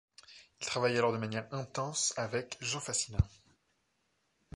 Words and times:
Il 0.59 0.65
travaille 0.65 0.97
alors 0.97 1.11
de 1.11 1.19
manière 1.19 1.47
intense 1.53 2.15
avec 2.17 2.57
Jean 2.59 2.79
Fassina. 2.79 3.19